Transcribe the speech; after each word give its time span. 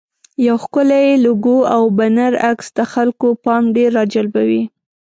یو 0.45 0.57
ښکلی 0.63 1.07
لوګو 1.25 1.57
او 1.75 1.83
بنر 1.97 2.33
عکس 2.49 2.67
د 2.77 2.79
خلکو 2.93 3.27
پام 3.45 3.63
ډېر 3.75 3.89
راجلبوي. 3.99 4.63